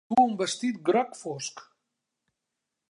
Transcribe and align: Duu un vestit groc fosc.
Duu 0.11 0.21
un 0.27 0.31
vestit 0.39 0.79
groc 0.89 1.13
fosc. 1.21 1.61